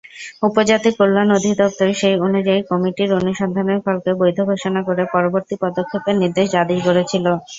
উপজাতি 0.43 0.89
কল্যাণ 0.97 1.29
অধিদপ্তর 1.37 1.89
সেই 2.01 2.15
অনুযায়ী 2.25 2.61
কমিটির 2.69 3.11
অনুসন্ধানের 3.19 3.79
ফলকে 3.85 4.11
বৈধ 4.19 4.37
ঘোষণা 4.49 4.81
করে 4.87 5.03
পরবর্তী 5.13 5.55
পদক্ষেপের 5.63 6.15
নির্দেশ 6.21 6.47
জারি 6.55 6.75
করেছিল। 6.87 7.25